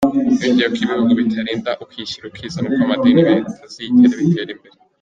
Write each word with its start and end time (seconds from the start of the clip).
Yongeyeho 0.43 0.71
ko 0.77 0.81
ibihugu 0.85 1.11
bitarinda 1.19 1.71
ukwishyira 1.83 2.25
ukizana 2.27 2.67
kw’amadini 2.73 3.21
bitazigera 3.29 4.13
bitera 4.21 4.51
imbere. 4.55 4.75